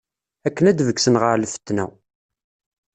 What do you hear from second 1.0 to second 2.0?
ɣer lfetna.